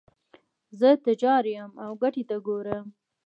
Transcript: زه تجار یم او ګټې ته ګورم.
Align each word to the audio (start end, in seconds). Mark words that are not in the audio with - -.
زه 0.79 0.89
تجار 1.05 1.43
یم 1.55 1.71
او 1.83 1.91
ګټې 2.01 2.23
ته 2.29 2.35
ګورم. 2.47 2.85